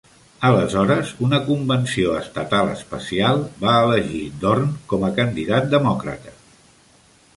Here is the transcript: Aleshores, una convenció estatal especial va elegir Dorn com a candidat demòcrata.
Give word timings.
Aleshores, 0.47 1.09
una 1.25 1.39
convenció 1.49 2.15
estatal 2.21 2.71
especial 2.77 3.43
va 3.67 3.75
elegir 3.85 4.23
Dorn 4.45 4.73
com 4.95 5.07
a 5.09 5.13
candidat 5.21 5.69
demòcrata. 5.79 6.35